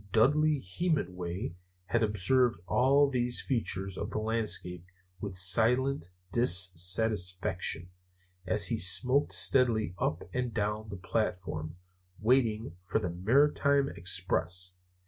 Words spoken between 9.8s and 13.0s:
up and down the platform, waiting for